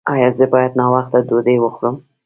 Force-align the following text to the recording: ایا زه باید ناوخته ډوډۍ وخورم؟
ایا 0.13 0.29
زه 0.37 0.45
باید 0.53 0.71
ناوخته 0.79 1.17
ډوډۍ 1.27 1.57
وخورم؟ 1.59 1.95